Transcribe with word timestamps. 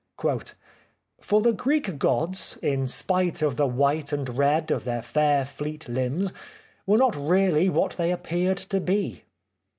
"For 1.21 1.41
the 1.41 1.53
Greek 1.53 1.99
gods, 1.99 2.57
in 2.63 2.87
spite 2.87 3.43
of 3.43 3.55
the 3.55 3.67
white 3.67 4.11
and 4.11 4.35
red 4.35 4.71
of 4.71 4.83
their 4.83 5.03
fair 5.03 5.45
fleet 5.45 5.87
limbs, 5.87 6.33
were 6.87 6.97
not 6.97 7.15
really 7.15 7.69
what 7.69 7.97
they 7.97 8.11
appeared 8.11 8.57
to 8.57 8.79
be." 8.79 9.25